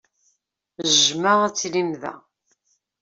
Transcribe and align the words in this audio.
Jjmeɣ 0.97 1.39
ad 1.47 1.53
tilim 1.55 1.91
da. 2.01 2.13